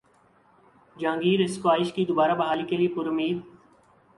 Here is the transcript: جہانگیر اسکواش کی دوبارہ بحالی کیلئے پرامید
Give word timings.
جہانگیر 0.97 1.39
اسکواش 1.43 1.93
کی 1.93 2.05
دوبارہ 2.05 2.35
بحالی 2.35 2.63
کیلئے 2.69 2.87
پرامید 2.95 3.37